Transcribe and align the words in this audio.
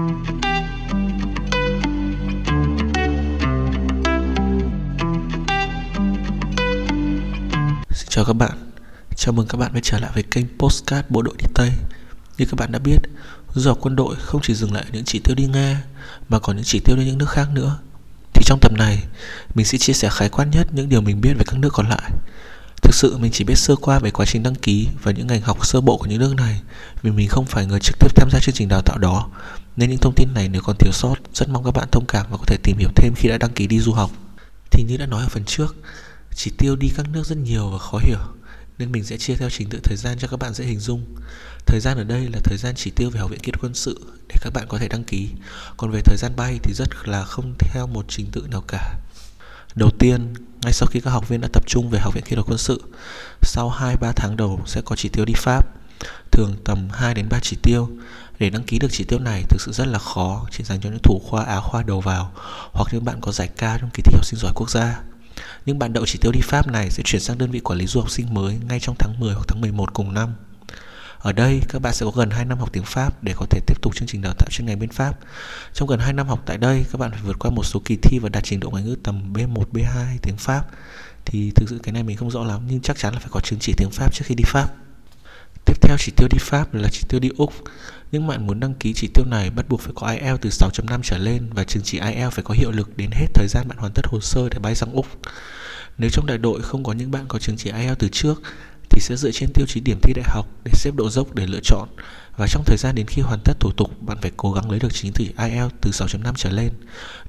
Xin 0.00 0.08
chào 8.08 8.24
các 8.24 8.32
bạn, 8.32 8.72
chào 9.16 9.32
mừng 9.32 9.46
các 9.48 9.58
bạn 9.58 9.72
quay 9.72 9.80
trở 9.84 9.98
lại 9.98 10.10
với 10.14 10.22
kênh 10.22 10.46
Postcard 10.58 11.08
Bộ 11.08 11.22
đội 11.22 11.34
đi 11.38 11.44
Tây. 11.54 11.70
Như 12.38 12.46
các 12.46 12.54
bạn 12.56 12.72
đã 12.72 12.78
biết, 12.78 12.98
du 13.54 13.70
học 13.70 13.78
quân 13.80 13.96
đội 13.96 14.16
không 14.16 14.40
chỉ 14.44 14.54
dừng 14.54 14.72
lại 14.72 14.84
những 14.92 15.04
chỉ 15.04 15.18
tiêu 15.18 15.34
đi 15.34 15.46
Nga 15.46 15.82
Mà 16.28 16.38
còn 16.38 16.56
những 16.56 16.64
chỉ 16.64 16.80
tiêu 16.84 16.96
đi 16.96 17.04
những 17.04 17.18
nước 17.18 17.30
khác 17.30 17.48
nữa. 17.52 17.78
Thì 18.34 18.42
trong 18.46 18.58
tập 18.60 18.72
này, 18.72 19.04
mình 19.54 19.66
sẽ 19.66 19.78
chia 19.78 19.92
sẻ 19.92 20.08
khái 20.12 20.28
quát 20.28 20.44
nhất 20.44 20.66
những 20.72 20.88
điều 20.88 21.00
mình 21.00 21.20
biết 21.20 21.32
về 21.38 21.44
các 21.46 21.58
nước 21.58 21.70
còn 21.72 21.88
lại. 21.88 22.10
Thực 22.82 22.94
sự 22.94 23.18
mình 23.18 23.32
chỉ 23.32 23.44
biết 23.44 23.58
sơ 23.58 23.76
qua 23.76 23.98
về 23.98 24.10
quá 24.10 24.26
trình 24.26 24.42
đăng 24.42 24.54
ký 24.54 24.88
và 25.02 25.12
những 25.12 25.26
ngành 25.26 25.40
học 25.40 25.66
sơ 25.66 25.80
bộ 25.80 25.96
của 25.96 26.06
những 26.06 26.18
nước 26.18 26.34
này 26.36 26.60
Vì 27.02 27.10
mình 27.10 27.28
không 27.28 27.46
phải 27.46 27.66
người 27.66 27.80
trực 27.80 27.96
tiếp 27.98 28.08
tham 28.16 28.28
gia 28.32 28.38
chương 28.40 28.54
trình 28.54 28.68
đào 28.68 28.82
tạo 28.82 28.98
đó. 28.98 29.28
Nên 29.76 29.90
những 29.90 29.98
thông 29.98 30.14
tin 30.16 30.28
này 30.34 30.48
nếu 30.48 30.62
còn 30.62 30.76
thiếu 30.78 30.92
sót, 30.92 31.14
rất 31.34 31.48
mong 31.48 31.64
các 31.64 31.70
bạn 31.70 31.88
thông 31.92 32.06
cảm 32.06 32.26
và 32.30 32.36
có 32.36 32.44
thể 32.46 32.56
tìm 32.62 32.76
hiểu 32.78 32.88
thêm 32.96 33.14
khi 33.16 33.28
đã 33.28 33.38
đăng 33.38 33.52
ký 33.52 33.66
đi 33.66 33.80
du 33.80 33.92
học. 33.92 34.10
Thì 34.70 34.84
như 34.88 34.96
đã 34.96 35.06
nói 35.06 35.22
ở 35.22 35.28
phần 35.28 35.44
trước, 35.44 35.76
chỉ 36.34 36.50
tiêu 36.58 36.76
đi 36.76 36.88
các 36.96 37.06
nước 37.12 37.26
rất 37.26 37.38
nhiều 37.38 37.70
và 37.70 37.78
khó 37.78 37.98
hiểu 37.98 38.18
Nên 38.78 38.92
mình 38.92 39.04
sẽ 39.04 39.16
chia 39.16 39.36
theo 39.36 39.50
trình 39.50 39.68
tự 39.68 39.80
thời 39.82 39.96
gian 39.96 40.18
cho 40.18 40.28
các 40.28 40.38
bạn 40.38 40.54
dễ 40.54 40.64
hình 40.64 40.80
dung. 40.80 41.04
Thời 41.66 41.80
gian 41.80 41.98
ở 41.98 42.04
đây 42.04 42.28
là 42.32 42.40
thời 42.44 42.58
gian 42.58 42.74
chỉ 42.76 42.90
tiêu 42.90 43.10
về 43.10 43.20
Học 43.20 43.30
viện 43.30 43.40
Kỹ 43.40 43.52
thuật 43.52 43.64
Quân 43.64 43.74
sự 43.74 44.00
để 44.28 44.34
các 44.40 44.52
bạn 44.52 44.66
có 44.68 44.78
thể 44.78 44.88
đăng 44.88 45.04
ký. 45.04 45.28
Còn 45.76 45.90
về 45.90 46.00
thời 46.04 46.16
gian 46.16 46.36
bay 46.36 46.58
thì 46.62 46.74
rất 46.74 46.88
là 47.04 47.24
không 47.24 47.54
theo 47.58 47.86
một 47.86 48.04
trình 48.08 48.26
tự 48.32 48.46
nào 48.50 48.64
cả. 48.68 48.98
Đầu 49.74 49.90
tiên, 49.98 50.34
ngay 50.62 50.72
sau 50.72 50.86
khi 50.86 51.00
các 51.00 51.10
học 51.10 51.28
viên 51.28 51.40
đã 51.40 51.48
tập 51.52 51.62
trung 51.66 51.90
về 51.90 51.98
Học 51.98 52.14
viện 52.14 52.24
Kỹ 52.24 52.34
thuật 52.34 52.46
Quân 52.48 52.58
sự, 52.58 52.82
Sau 53.42 53.74
2-3 53.78 54.12
tháng 54.16 54.36
đầu 54.36 54.60
sẽ 54.66 54.80
có 54.80 54.96
chỉ 54.96 55.08
tiêu 55.08 55.24
đi 55.24 55.34
Pháp, 55.36 55.66
Thường 56.30 56.56
tầm 56.64 56.88
2 56.92 57.14
đến 57.14 57.28
3 57.28 57.38
chỉ 57.42 57.56
tiêu 57.62 57.88
để 58.38 58.50
đăng 58.50 58.62
ký 58.62 58.78
được 58.78 58.88
chỉ 58.90 59.04
tiêu 59.04 59.18
này 59.18 59.42
thực 59.48 59.60
sự 59.60 59.72
rất 59.72 59.86
là 59.86 59.98
khó, 59.98 60.46
chỉ 60.50 60.64
dành 60.64 60.80
cho 60.80 60.90
những 60.90 61.02
thủ 61.02 61.20
khoa 61.24 61.44
á 61.44 61.60
khoa 61.60 61.82
đầu 61.82 62.00
vào, 62.00 62.32
hoặc 62.72 62.88
những 62.92 63.04
bạn 63.04 63.20
có 63.20 63.32
giải 63.32 63.48
ca 63.56 63.78
trong 63.78 63.90
kỳ 63.94 64.02
thi 64.02 64.12
học 64.14 64.24
sinh 64.24 64.40
giỏi 64.40 64.52
quốc 64.54 64.70
gia 64.70 65.00
những 65.66 65.78
bạn 65.78 65.92
đậu 65.92 66.06
chỉ 66.06 66.18
tiêu 66.18 66.32
đi 66.32 66.40
Pháp 66.42 66.66
này 66.66 66.90
sẽ 66.90 67.02
chuyển 67.02 67.22
sang 67.22 67.38
đơn 67.38 67.50
vị 67.50 67.60
quản 67.60 67.78
lý 67.78 67.86
du 67.86 68.00
học 68.00 68.10
sinh 68.10 68.34
mới 68.34 68.58
ngay 68.68 68.80
trong 68.80 68.96
tháng 68.98 69.20
10 69.20 69.34
hoặc 69.34 69.44
tháng 69.48 69.60
11 69.60 69.94
cùng 69.94 70.14
năm. 70.14 70.34
Ở 71.20 71.32
đây, 71.32 71.60
các 71.68 71.82
bạn 71.82 71.94
sẽ 71.94 72.06
có 72.06 72.12
gần 72.16 72.30
2 72.30 72.44
năm 72.44 72.58
học 72.58 72.72
tiếng 72.72 72.84
Pháp 72.84 73.22
để 73.22 73.32
có 73.36 73.46
thể 73.50 73.60
tiếp 73.66 73.82
tục 73.82 73.96
chương 73.96 74.08
trình 74.08 74.22
đào 74.22 74.34
tạo 74.38 74.48
chuyên 74.50 74.66
ngành 74.66 74.78
bên 74.78 74.90
Pháp. 74.90 75.18
Trong 75.72 75.88
gần 75.88 75.98
2 76.00 76.12
năm 76.12 76.28
học 76.28 76.42
tại 76.46 76.58
đây, 76.58 76.84
các 76.92 76.98
bạn 76.98 77.10
phải 77.10 77.20
vượt 77.24 77.38
qua 77.38 77.50
một 77.50 77.64
số 77.64 77.82
kỳ 77.84 77.96
thi 78.02 78.18
và 78.18 78.28
đạt 78.28 78.44
trình 78.44 78.60
độ 78.60 78.70
ngoại 78.70 78.84
ngữ 78.84 78.96
tầm 79.02 79.32
B1, 79.32 79.64
B2 79.72 80.16
tiếng 80.22 80.36
Pháp. 80.36 80.64
Thì 81.24 81.50
thực 81.50 81.68
sự 81.68 81.80
cái 81.82 81.92
này 81.92 82.02
mình 82.02 82.16
không 82.16 82.30
rõ 82.30 82.44
lắm 82.44 82.60
nhưng 82.68 82.80
chắc 82.80 82.98
chắn 82.98 83.14
là 83.14 83.20
phải 83.20 83.28
có 83.32 83.40
chứng 83.40 83.58
chỉ 83.58 83.72
tiếng 83.76 83.90
Pháp 83.90 84.14
trước 84.14 84.24
khi 84.26 84.34
đi 84.34 84.44
Pháp. 84.46 84.68
Tiếp 85.64 85.74
theo 85.80 85.96
chỉ 85.98 86.12
tiêu 86.16 86.28
đi 86.32 86.38
Pháp 86.40 86.74
là 86.74 86.88
chỉ 86.92 87.02
tiêu 87.08 87.20
đi 87.20 87.30
Úc. 87.36 87.52
những 88.12 88.26
bạn 88.26 88.46
muốn 88.46 88.60
đăng 88.60 88.74
ký 88.74 88.92
chỉ 88.96 89.08
tiêu 89.14 89.24
này 89.26 89.50
bắt 89.50 89.68
buộc 89.68 89.80
phải 89.80 89.92
có 89.94 90.10
IELTS 90.10 90.40
từ 90.40 90.50
6.5 90.50 91.00
trở 91.02 91.18
lên 91.18 91.48
và 91.52 91.64
chứng 91.64 91.82
chỉ 91.82 91.98
IELTS 91.98 92.34
phải 92.34 92.44
có 92.44 92.54
hiệu 92.54 92.70
lực 92.70 92.96
đến 92.96 93.10
hết 93.12 93.26
thời 93.34 93.48
gian 93.48 93.68
bạn 93.68 93.78
hoàn 93.78 93.92
tất 93.94 94.06
hồ 94.06 94.20
sơ 94.20 94.48
để 94.48 94.58
bay 94.58 94.74
sang 94.74 94.92
Úc. 94.92 95.06
Nếu 95.98 96.10
trong 96.10 96.26
đại 96.26 96.38
đội 96.38 96.62
không 96.62 96.84
có 96.84 96.92
những 96.92 97.10
bạn 97.10 97.24
có 97.28 97.38
chứng 97.38 97.56
chỉ 97.56 97.70
IELTS 97.70 97.98
từ 97.98 98.08
trước 98.12 98.42
thì 98.90 99.00
sẽ 99.00 99.16
dựa 99.16 99.30
trên 99.30 99.52
tiêu 99.52 99.66
chí 99.66 99.80
điểm 99.80 99.98
thi 100.02 100.12
đại 100.16 100.24
học 100.28 100.46
để 100.64 100.72
xếp 100.74 100.94
độ 100.94 101.10
dốc 101.10 101.34
để 101.34 101.46
lựa 101.46 101.60
chọn 101.62 101.88
và 102.36 102.46
trong 102.46 102.64
thời 102.66 102.76
gian 102.76 102.94
đến 102.94 103.06
khi 103.06 103.22
hoàn 103.22 103.40
tất 103.44 103.60
thủ 103.60 103.72
tục 103.72 104.02
bạn 104.02 104.18
phải 104.22 104.32
cố 104.36 104.52
gắng 104.52 104.70
lấy 104.70 104.80
được 104.80 104.94
chứng 104.94 105.12
chỉ 105.12 105.32
IELTS 105.38 105.74
từ 105.80 105.90
6.5 105.90 106.32
trở 106.36 106.50
lên. 106.50 106.72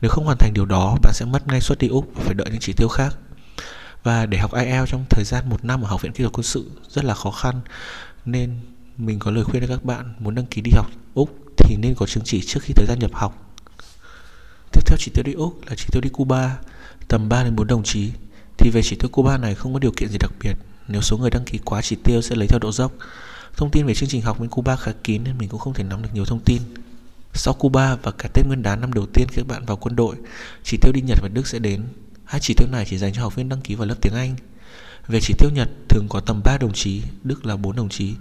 Nếu 0.01 0.09
không 0.09 0.25
hoàn 0.25 0.37
thành 0.37 0.53
điều 0.53 0.65
đó, 0.65 0.97
bạn 1.01 1.13
sẽ 1.13 1.25
mất 1.25 1.47
ngay 1.47 1.61
suất 1.61 1.77
đi 1.77 1.87
Úc 1.87 2.11
và 2.15 2.23
phải 2.23 2.33
đợi 2.33 2.47
những 2.51 2.59
chỉ 2.59 2.73
tiêu 2.73 2.87
khác. 2.87 3.15
Và 4.03 4.25
để 4.25 4.37
học 4.37 4.53
IELTS 4.53 4.91
trong 4.91 5.05
thời 5.09 5.23
gian 5.25 5.49
một 5.49 5.65
năm 5.65 5.81
ở 5.81 5.87
Học 5.87 6.01
viện 6.01 6.11
Kỹ 6.11 6.23
thuật 6.23 6.33
Quân 6.33 6.43
sự 6.43 6.71
rất 6.89 7.05
là 7.05 7.13
khó 7.13 7.31
khăn 7.31 7.61
nên 8.25 8.59
mình 8.97 9.19
có 9.19 9.31
lời 9.31 9.43
khuyên 9.43 9.61
cho 9.61 9.67
các 9.67 9.83
bạn 9.83 10.13
muốn 10.19 10.35
đăng 10.35 10.45
ký 10.45 10.61
đi 10.61 10.71
học 10.75 10.87
Úc 11.13 11.29
thì 11.57 11.75
nên 11.75 11.95
có 11.95 12.05
chứng 12.05 12.23
chỉ 12.23 12.41
trước 12.41 12.59
khi 12.63 12.73
thời 12.73 12.85
gian 12.85 12.99
nhập 12.99 13.11
học. 13.13 13.55
Tiếp 14.71 14.81
theo 14.85 14.97
chỉ 14.99 15.11
tiêu 15.13 15.23
đi 15.23 15.33
Úc 15.33 15.61
là 15.67 15.75
chỉ 15.75 15.85
tiêu 15.91 16.01
đi 16.01 16.09
Cuba, 16.09 16.57
tầm 17.07 17.29
3 17.29 17.43
đến 17.43 17.55
4 17.55 17.67
đồng 17.67 17.83
chí. 17.83 18.11
Thì 18.57 18.69
về 18.69 18.81
chỉ 18.83 18.95
tiêu 18.95 19.09
Cuba 19.09 19.37
này 19.37 19.55
không 19.55 19.73
có 19.73 19.79
điều 19.79 19.91
kiện 19.91 20.09
gì 20.09 20.17
đặc 20.17 20.31
biệt, 20.39 20.53
nếu 20.91 21.01
số 21.01 21.17
người 21.17 21.29
đăng 21.29 21.45
ký 21.45 21.59
quá 21.65 21.81
chỉ 21.81 21.95
tiêu 21.95 22.21
sẽ 22.21 22.35
lấy 22.35 22.47
theo 22.47 22.59
độ 22.59 22.71
dốc. 22.71 22.91
Thông 23.57 23.71
tin 23.71 23.85
về 23.85 23.93
chương 23.93 24.09
trình 24.09 24.21
học 24.21 24.39
bên 24.39 24.49
Cuba 24.49 24.75
khá 24.75 24.91
kín 25.03 25.23
nên 25.23 25.37
mình 25.37 25.49
cũng 25.49 25.59
không 25.59 25.73
thể 25.73 25.83
nắm 25.83 26.01
được 26.01 26.09
nhiều 26.13 26.25
thông 26.25 26.39
tin. 26.39 26.61
Sau 27.33 27.53
Cuba 27.53 27.95
và 27.95 28.11
cả 28.11 28.29
Tết 28.33 28.47
Nguyên 28.47 28.63
đán 28.63 28.81
năm 28.81 28.93
đầu 28.93 29.05
tiên 29.13 29.27
khi 29.29 29.35
các 29.35 29.47
bạn 29.47 29.65
vào 29.65 29.77
quân 29.77 29.95
đội, 29.95 30.15
chỉ 30.63 30.77
tiêu 30.81 30.91
đi 30.93 31.01
Nhật 31.01 31.17
và 31.21 31.27
Đức 31.27 31.47
sẽ 31.47 31.59
đến. 31.59 31.83
Hai 32.25 32.41
chỉ 32.41 32.53
tiêu 32.57 32.67
này 32.71 32.85
chỉ 32.89 32.97
dành 32.97 33.13
cho 33.13 33.21
học 33.21 33.35
viên 33.35 33.49
đăng 33.49 33.61
ký 33.61 33.75
vào 33.75 33.87
lớp 33.87 33.95
tiếng 34.01 34.13
Anh. 34.13 34.35
Về 35.07 35.19
chỉ 35.21 35.33
tiêu 35.37 35.49
Nhật 35.53 35.69
thường 35.89 36.05
có 36.09 36.19
tầm 36.19 36.41
3 36.43 36.57
đồng 36.57 36.73
chí, 36.73 37.01
Đức 37.23 37.45
là 37.45 37.55
4 37.55 37.75
đồng 37.75 37.89
chí. 37.89 38.13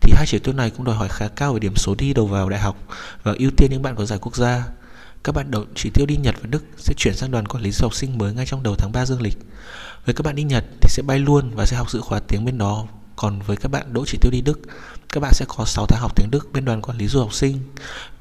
Thì 0.00 0.12
hai 0.16 0.26
chỉ 0.26 0.38
tiêu 0.38 0.54
này 0.54 0.70
cũng 0.70 0.84
đòi 0.84 0.96
hỏi 0.96 1.08
khá 1.08 1.28
cao 1.28 1.52
về 1.52 1.60
điểm 1.60 1.76
số 1.76 1.94
đi 1.94 2.14
đầu 2.14 2.26
vào 2.26 2.48
đại 2.48 2.60
học 2.60 2.76
và 3.22 3.34
ưu 3.38 3.50
tiên 3.56 3.70
những 3.70 3.82
bạn 3.82 3.96
có 3.96 4.04
giải 4.04 4.18
quốc 4.18 4.36
gia. 4.36 4.64
Các 5.24 5.34
bạn 5.34 5.50
đội 5.50 5.66
chỉ 5.74 5.90
tiêu 5.90 6.06
đi 6.06 6.16
Nhật 6.16 6.34
và 6.40 6.46
Đức 6.50 6.64
sẽ 6.76 6.94
chuyển 6.96 7.16
sang 7.16 7.30
đoàn 7.30 7.48
quản 7.48 7.62
lý 7.62 7.70
du 7.70 7.84
học 7.84 7.94
sinh 7.94 8.18
mới 8.18 8.34
ngay 8.34 8.46
trong 8.46 8.62
đầu 8.62 8.74
tháng 8.78 8.92
3 8.92 9.06
dương 9.06 9.22
lịch. 9.22 9.38
Với 10.04 10.14
các 10.14 10.22
bạn 10.22 10.34
đi 10.34 10.42
Nhật 10.42 10.64
thì 10.80 10.88
sẽ 10.88 11.02
bay 11.02 11.18
luôn 11.18 11.50
và 11.54 11.66
sẽ 11.66 11.76
học 11.76 11.90
dự 11.90 12.00
khóa 12.00 12.20
tiếng 12.28 12.44
bên 12.44 12.58
đó. 12.58 12.86
Còn 13.16 13.40
với 13.42 13.56
các 13.56 13.70
bạn 13.70 13.92
đỗ 13.92 14.04
chỉ 14.06 14.18
tiêu 14.20 14.30
đi 14.30 14.40
Đức, 14.40 14.60
các 15.08 15.20
bạn 15.20 15.32
sẽ 15.34 15.44
có 15.48 15.64
6 15.64 15.86
tháng 15.86 16.00
học 16.00 16.16
tiếng 16.16 16.30
Đức 16.30 16.52
bên 16.52 16.64
đoàn 16.64 16.82
quản 16.82 16.98
lý 16.98 17.08
du 17.08 17.20
học 17.20 17.34
sinh 17.34 17.58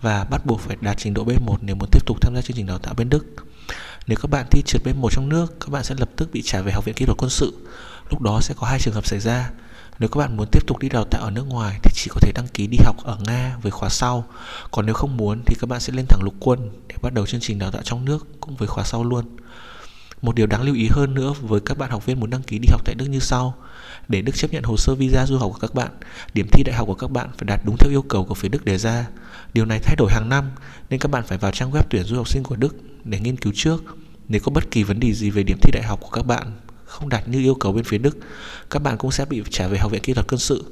và 0.02 0.24
bắt 0.24 0.46
buộc 0.46 0.60
phải 0.60 0.78
đạt 0.82 0.98
trình 0.98 1.14
độ 1.14 1.26
B1 1.26 1.58
nếu 1.62 1.76
muốn 1.76 1.90
tiếp 1.92 2.06
tục 2.06 2.18
tham 2.22 2.36
gia 2.36 2.42
chương 2.42 2.58
trình 2.58 2.66
đào 2.66 2.80
tạo 2.80 2.94
bên 2.94 3.10
Đức. 3.10 3.26
Nếu 4.08 4.18
các 4.22 4.30
bạn 4.32 4.46
thi 4.52 4.62
trượt 4.66 4.82
B1 4.84 5.10
trong 5.12 5.30
nước, 5.30 5.60
các 5.60 5.70
bạn 5.70 5.84
sẽ 5.84 5.96
lập 5.98 6.10
tức 6.16 6.30
bị 6.34 6.42
trả 6.46 6.62
về 6.62 6.72
Học 6.72 6.86
viện 6.86 6.96
Kỹ 6.96 7.06
thuật 7.06 7.18
Quân 7.18 7.30
sự. 7.30 7.68
Lúc 8.10 8.22
đó 8.22 8.40
sẽ 8.42 8.54
có 8.58 8.68
hai 8.68 8.80
trường 8.80 8.94
hợp 8.94 9.08
xảy 9.08 9.20
ra. 9.20 9.52
Nếu 10.00 10.10
các 10.10 10.20
bạn 10.20 10.38
muốn 10.38 10.48
tiếp 10.52 10.68
tục 10.68 10.80
đi 10.80 10.90
đào 10.90 11.04
tạo 11.04 11.22
ở 11.22 11.32
nước 11.32 11.48
ngoài 11.48 11.80
thì 11.84 11.92
chỉ 11.94 12.10
có 12.14 12.20
thể 12.22 12.32
đăng 12.36 12.48
ký 12.48 12.68
đi 12.68 12.78
học 12.84 12.96
ở 13.04 13.18
Nga 13.28 13.58
với 13.62 13.72
khóa 13.72 13.90
sau. 13.90 14.26
Còn 14.72 14.86
nếu 14.86 14.96
không 14.96 15.18
muốn 15.18 15.42
thì 15.46 15.56
các 15.60 15.70
bạn 15.70 15.80
sẽ 15.80 15.94
lên 15.94 16.06
thẳng 16.10 16.24
lục 16.24 16.34
quân 16.40 16.72
để 16.88 16.96
bắt 17.02 17.14
đầu 17.14 17.26
chương 17.26 17.42
trình 17.42 17.60
đào 17.60 17.72
tạo 17.72 17.82
trong 17.84 18.06
nước 18.06 18.28
cũng 18.40 18.56
với 18.56 18.68
khóa 18.68 18.84
sau 18.84 19.04
luôn. 19.04 19.26
Một 20.22 20.36
điều 20.36 20.48
đáng 20.48 20.64
lưu 20.64 20.76
ý 20.76 20.88
hơn 20.92 21.14
nữa 21.14 21.34
với 21.42 21.60
các 21.60 21.78
bạn 21.78 21.92
học 21.92 22.06
viên 22.06 22.20
muốn 22.20 22.30
đăng 22.30 22.44
ký 22.44 22.60
đi 22.60 22.68
học 22.72 22.82
tại 22.86 22.96
Đức 22.96 23.06
như 23.06 23.20
sau. 23.20 23.56
Để 24.08 24.22
Đức 24.22 24.36
chấp 24.36 24.54
nhận 24.54 24.64
hồ 24.64 24.78
sơ 24.78 24.96
visa 24.96 25.26
du 25.26 25.38
học 25.38 25.52
của 25.54 25.60
các 25.60 25.74
bạn, 25.74 25.92
điểm 26.34 26.48
thi 26.52 26.64
đại 26.64 26.76
học 26.76 26.88
của 26.88 26.96
các 26.96 27.12
bạn 27.12 27.30
phải 27.38 27.46
đạt 27.46 27.62
đúng 27.66 27.78
theo 27.78 27.92
yêu 27.92 28.02
cầu 28.02 28.26
của 28.26 28.34
phía 28.34 28.50
Đức 28.50 28.66
đề 28.66 28.78
ra. 28.78 29.08
Điều 29.54 29.66
này 29.66 29.80
thay 29.84 29.96
đổi 29.96 30.12
hàng 30.12 30.30
năm 30.30 30.52
nên 30.90 31.00
các 31.00 31.12
bạn 31.12 31.24
phải 31.28 31.38
vào 31.38 31.52
trang 31.52 31.72
web 31.72 31.84
tuyển 31.90 32.04
du 32.04 32.16
học 32.16 32.28
sinh 32.28 32.44
của 32.44 32.56
Đức 32.56 32.76
để 33.04 33.20
nghiên 33.20 33.38
cứu 33.38 33.54
trước. 33.56 33.84
Nếu 34.28 34.42
có 34.44 34.52
bất 34.52 34.72
kỳ 34.72 34.84
vấn 34.84 35.00
đề 35.00 35.14
gì 35.14 35.30
về 35.30 35.44
điểm 35.44 35.58
thi 35.62 35.72
đại 35.74 35.84
học 35.84 36.00
của 36.02 36.10
các 36.10 36.26
bạn 36.26 36.52
không 36.94 37.10
đạt 37.10 37.28
như 37.28 37.40
yêu 37.40 37.56
cầu 37.56 37.74
bên 37.74 37.84
phía 37.84 37.98
Đức, 37.98 38.18
các 38.70 38.80
bạn 38.80 38.98
cũng 38.98 39.12
sẽ 39.12 39.26
bị 39.26 39.44
trả 39.50 39.68
về 39.68 39.78
Học 39.78 39.92
viện 39.92 40.02
Kỹ 40.02 40.14
thuật 40.14 40.28
Quân 40.28 40.40
sự. 40.40 40.64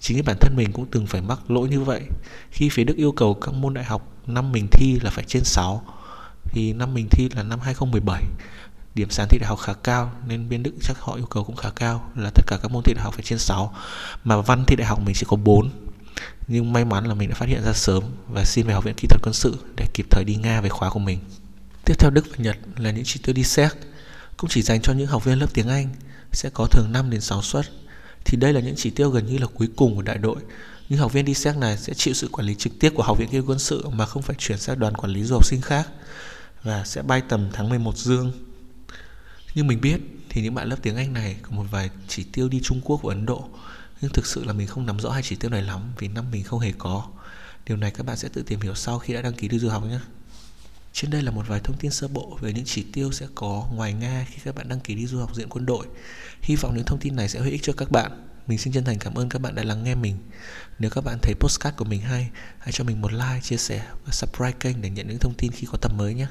Chính 0.00 0.24
bản 0.24 0.36
thân 0.40 0.56
mình 0.56 0.72
cũng 0.72 0.86
từng 0.90 1.06
phải 1.06 1.20
mắc 1.20 1.50
lỗi 1.50 1.68
như 1.68 1.80
vậy. 1.80 2.02
Khi 2.50 2.68
phía 2.68 2.84
Đức 2.84 2.96
yêu 2.96 3.12
cầu 3.12 3.34
các 3.34 3.54
môn 3.54 3.74
đại 3.74 3.84
học 3.84 4.12
năm 4.26 4.52
mình 4.52 4.68
thi 4.70 4.98
là 5.02 5.10
phải 5.10 5.24
trên 5.24 5.44
6 5.44 5.84
thì 6.44 6.72
năm 6.72 6.94
mình 6.94 7.08
thi 7.10 7.28
là 7.36 7.42
năm 7.42 7.60
2017 7.60 8.22
điểm 8.94 9.10
sàn 9.10 9.28
thi 9.30 9.38
đại 9.38 9.48
học 9.48 9.58
khá 9.58 9.72
cao 9.72 10.12
nên 10.26 10.48
bên 10.48 10.62
Đức 10.62 10.72
chắc 10.82 10.98
họ 11.00 11.14
yêu 11.14 11.26
cầu 11.26 11.44
cũng 11.44 11.56
khá 11.56 11.70
cao 11.76 12.10
là 12.16 12.30
tất 12.34 12.44
cả 12.46 12.58
các 12.62 12.70
môn 12.70 12.82
thi 12.82 12.94
đại 12.94 13.04
học 13.04 13.14
phải 13.14 13.22
trên 13.22 13.38
6 13.38 13.74
mà 14.24 14.40
văn 14.40 14.64
thi 14.66 14.76
đại 14.76 14.86
học 14.86 15.00
mình 15.04 15.14
chỉ 15.14 15.26
có 15.28 15.36
4 15.36 15.70
nhưng 16.48 16.72
may 16.72 16.84
mắn 16.84 17.06
là 17.06 17.14
mình 17.14 17.28
đã 17.28 17.34
phát 17.34 17.48
hiện 17.48 17.62
ra 17.64 17.72
sớm 17.72 18.02
và 18.28 18.44
xin 18.44 18.66
về 18.66 18.74
học 18.74 18.84
viện 18.84 18.94
kỹ 18.96 19.06
thuật 19.08 19.20
quân 19.22 19.34
sự 19.34 19.56
để 19.76 19.86
kịp 19.94 20.06
thời 20.10 20.24
đi 20.24 20.34
Nga 20.34 20.60
về 20.60 20.68
khóa 20.68 20.90
của 20.90 20.98
mình 20.98 21.18
tiếp 21.84 21.94
theo 21.98 22.10
Đức 22.10 22.26
và 22.30 22.36
Nhật 22.38 22.56
là 22.76 22.90
những 22.90 23.04
chỉ 23.06 23.20
tiêu 23.22 23.34
đi 23.34 23.44
xét 23.44 23.72
cũng 24.38 24.50
chỉ 24.50 24.62
dành 24.62 24.82
cho 24.82 24.92
những 24.92 25.06
học 25.06 25.24
viên 25.24 25.38
lớp 25.38 25.46
tiếng 25.54 25.68
Anh, 25.68 25.88
sẽ 26.32 26.50
có 26.50 26.66
thường 26.70 26.92
5 26.92 27.10
đến 27.10 27.20
6 27.20 27.42
suất. 27.42 27.66
Thì 28.24 28.36
đây 28.36 28.52
là 28.52 28.60
những 28.60 28.74
chỉ 28.76 28.90
tiêu 28.90 29.10
gần 29.10 29.26
như 29.26 29.38
là 29.38 29.46
cuối 29.46 29.68
cùng 29.76 29.96
của 29.96 30.02
đại 30.02 30.18
đội. 30.18 30.36
Những 30.88 30.98
học 30.98 31.12
viên 31.12 31.24
đi 31.24 31.34
xét 31.34 31.56
này 31.56 31.78
sẽ 31.78 31.94
chịu 31.94 32.14
sự 32.14 32.28
quản 32.32 32.46
lý 32.46 32.54
trực 32.54 32.72
tiếp 32.80 32.92
của 32.94 33.02
học 33.02 33.18
viện 33.18 33.28
kỹ 33.28 33.40
quân 33.40 33.58
sự 33.58 33.88
mà 33.88 34.06
không 34.06 34.22
phải 34.22 34.36
chuyển 34.38 34.58
sang 34.58 34.78
đoàn 34.78 34.94
quản 34.94 35.12
lý 35.12 35.24
du 35.24 35.34
học 35.34 35.46
sinh 35.46 35.60
khác 35.60 35.88
và 36.62 36.84
sẽ 36.84 37.02
bay 37.02 37.22
tầm 37.28 37.48
tháng 37.52 37.68
11 37.68 37.96
dương. 37.96 38.32
Như 39.54 39.64
mình 39.64 39.80
biết 39.80 40.00
thì 40.28 40.42
những 40.42 40.54
bạn 40.54 40.68
lớp 40.68 40.76
tiếng 40.82 40.96
Anh 40.96 41.12
này 41.12 41.36
có 41.42 41.50
một 41.50 41.64
vài 41.70 41.90
chỉ 42.08 42.24
tiêu 42.32 42.48
đi 42.48 42.60
Trung 42.62 42.80
Quốc 42.84 43.02
và 43.02 43.14
Ấn 43.14 43.26
Độ, 43.26 43.48
nhưng 44.00 44.12
thực 44.12 44.26
sự 44.26 44.44
là 44.44 44.52
mình 44.52 44.66
không 44.66 44.86
nắm 44.86 45.00
rõ 45.00 45.10
hai 45.10 45.22
chỉ 45.22 45.36
tiêu 45.36 45.50
này 45.50 45.62
lắm 45.62 45.80
vì 45.98 46.08
năm 46.08 46.24
mình 46.30 46.44
không 46.44 46.60
hề 46.60 46.72
có. 46.78 47.06
Điều 47.66 47.76
này 47.76 47.90
các 47.90 48.06
bạn 48.06 48.16
sẽ 48.16 48.28
tự 48.28 48.42
tìm 48.42 48.60
hiểu 48.60 48.74
sau 48.74 48.98
khi 48.98 49.14
đã 49.14 49.22
đăng 49.22 49.32
ký 49.32 49.48
đi 49.48 49.58
du 49.58 49.68
học 49.68 49.84
nhé 49.84 49.98
trên 50.92 51.10
đây 51.10 51.22
là 51.22 51.30
một 51.30 51.48
vài 51.48 51.60
thông 51.60 51.76
tin 51.76 51.90
sơ 51.90 52.08
bộ 52.08 52.38
về 52.40 52.52
những 52.52 52.64
chỉ 52.64 52.86
tiêu 52.92 53.12
sẽ 53.12 53.26
có 53.34 53.68
ngoài 53.74 53.92
Nga 53.92 54.26
khi 54.30 54.38
các 54.44 54.54
bạn 54.54 54.68
đăng 54.68 54.80
ký 54.80 54.94
đi 54.94 55.06
du 55.06 55.18
học 55.18 55.34
diện 55.34 55.48
quân 55.48 55.66
đội. 55.66 55.86
Hy 56.42 56.56
vọng 56.56 56.74
những 56.74 56.84
thông 56.84 56.98
tin 56.98 57.16
này 57.16 57.28
sẽ 57.28 57.40
hữu 57.40 57.50
ích 57.50 57.62
cho 57.62 57.72
các 57.72 57.90
bạn. 57.90 58.28
Mình 58.46 58.58
xin 58.58 58.72
chân 58.72 58.84
thành 58.84 58.98
cảm 58.98 59.14
ơn 59.14 59.28
các 59.28 59.38
bạn 59.38 59.54
đã 59.54 59.62
lắng 59.62 59.84
nghe 59.84 59.94
mình. 59.94 60.16
Nếu 60.78 60.90
các 60.90 61.04
bạn 61.04 61.18
thấy 61.22 61.34
postcard 61.34 61.76
của 61.76 61.84
mình 61.84 62.00
hay, 62.00 62.30
hãy 62.58 62.72
cho 62.72 62.84
mình 62.84 63.00
một 63.00 63.12
like, 63.12 63.40
chia 63.42 63.56
sẻ 63.56 63.86
và 64.04 64.12
subscribe 64.12 64.52
kênh 64.60 64.82
để 64.82 64.90
nhận 64.90 65.08
những 65.08 65.18
thông 65.18 65.34
tin 65.34 65.52
khi 65.52 65.66
có 65.72 65.78
tập 65.82 65.92
mới 65.96 66.14
nhé. 66.14 66.26